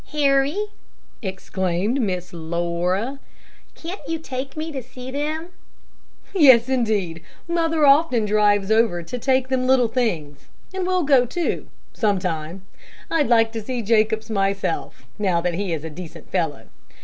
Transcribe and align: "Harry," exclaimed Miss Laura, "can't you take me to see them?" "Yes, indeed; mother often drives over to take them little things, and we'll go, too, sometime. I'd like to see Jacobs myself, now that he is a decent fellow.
"Harry," 0.13 0.65
exclaimed 1.21 2.01
Miss 2.01 2.33
Laura, 2.33 3.19
"can't 3.75 4.01
you 4.07 4.17
take 4.17 4.57
me 4.57 4.71
to 4.71 4.81
see 4.81 5.11
them?" 5.11 5.49
"Yes, 6.33 6.67
indeed; 6.67 7.21
mother 7.47 7.85
often 7.85 8.25
drives 8.25 8.71
over 8.71 9.03
to 9.03 9.19
take 9.19 9.49
them 9.49 9.67
little 9.67 9.87
things, 9.87 10.47
and 10.73 10.87
we'll 10.87 11.03
go, 11.03 11.27
too, 11.27 11.67
sometime. 11.93 12.63
I'd 13.11 13.27
like 13.29 13.51
to 13.51 13.61
see 13.61 13.83
Jacobs 13.83 14.27
myself, 14.31 15.05
now 15.19 15.39
that 15.39 15.53
he 15.53 15.71
is 15.71 15.83
a 15.83 15.89
decent 15.91 16.31
fellow. 16.31 16.65